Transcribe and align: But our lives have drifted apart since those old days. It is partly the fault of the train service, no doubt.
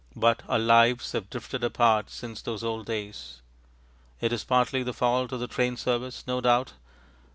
But 0.15 0.41
our 0.49 0.57
lives 0.57 1.11
have 1.11 1.29
drifted 1.29 1.63
apart 1.63 2.09
since 2.09 2.41
those 2.41 2.63
old 2.63 2.87
days. 2.87 3.39
It 4.19 4.33
is 4.33 4.43
partly 4.43 4.81
the 4.81 4.93
fault 4.95 5.31
of 5.31 5.39
the 5.39 5.47
train 5.47 5.77
service, 5.77 6.23
no 6.25 6.41
doubt. 6.41 6.73